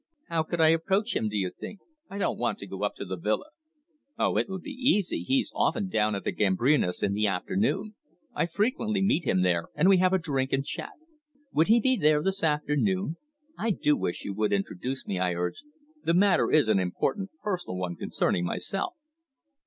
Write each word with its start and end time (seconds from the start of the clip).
"How 0.29 0.41
could 0.41 0.59
I 0.59 0.69
approach 0.69 1.15
him, 1.15 1.29
do 1.29 1.37
you 1.37 1.51
think? 1.51 1.79
I 2.09 2.17
don't 2.17 2.39
want 2.39 2.57
to 2.57 2.65
go 2.65 2.81
up 2.81 2.95
to 2.95 3.05
the 3.05 3.17
villa." 3.17 3.51
"It 4.17 4.49
would 4.49 4.63
be 4.63 4.71
easy. 4.71 5.21
He's 5.21 5.51
often 5.53 5.89
down 5.89 6.15
at 6.15 6.23
the 6.23 6.31
Gambrinus 6.31 7.03
in 7.03 7.13
the 7.13 7.27
afternoon. 7.27 7.93
I 8.33 8.47
frequently 8.47 9.03
meet 9.03 9.25
him 9.25 9.43
there, 9.43 9.65
and 9.75 9.87
we 9.87 9.97
have 9.97 10.11
a 10.11 10.17
drink 10.17 10.53
and 10.53 10.63
a 10.63 10.65
chat." 10.65 10.93
"Would 11.53 11.67
he 11.67 11.79
be 11.79 11.97
there 11.97 12.23
this 12.23 12.41
afternoon? 12.43 13.17
I 13.59 13.69
do 13.69 13.95
wish 13.95 14.25
you 14.25 14.33
would 14.33 14.51
introduce 14.53 15.05
me," 15.05 15.19
I 15.19 15.35
urged. 15.35 15.61
"The 16.03 16.15
matter 16.15 16.49
is 16.49 16.67
an 16.67 16.79
important 16.79 17.29
personal 17.43 17.77
one 17.77 17.95
concerning 17.95 18.43
myself." 18.43 18.95